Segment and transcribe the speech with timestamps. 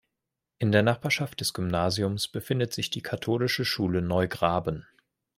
[0.57, 4.87] In der Nachbarschaft des Gymnasiums befindet sich die Katholische Schule Neugraben.